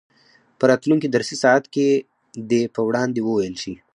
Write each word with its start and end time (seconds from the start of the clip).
په 0.57 0.63
راتلونکي 0.71 1.07
درسي 1.15 1.35
ساعت 1.43 1.63
کې 1.73 1.87
دې 2.49 2.61
په 2.75 2.81
وړاندې 2.87 3.19
وویل 3.23 3.55
شي. 3.63 3.73